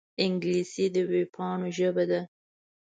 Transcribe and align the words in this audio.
انګلیسي 0.23 0.85
د 0.93 0.95
وېبپاڼو 1.09 1.67
ژبه 1.77 2.03
ده 2.11 2.21